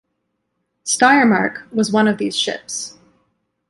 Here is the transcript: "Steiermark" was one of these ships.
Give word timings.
"Steiermark" 0.83 1.71
was 1.71 1.91
one 1.91 2.07
of 2.07 2.17
these 2.17 2.35
ships. 2.35 2.97